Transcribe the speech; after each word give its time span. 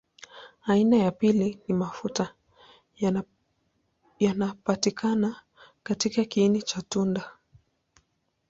Aina 0.61 0.97
ya 0.97 1.11
pili 1.11 1.59
ni 1.67 1.73
mafuta 1.73 2.35
yanapatikana 4.19 5.41
katika 5.83 6.25
kiini 6.25 6.61
cha 6.61 6.81
tunda. 6.81 7.31